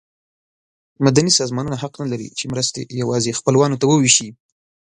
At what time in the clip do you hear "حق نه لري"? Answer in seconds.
1.83-2.27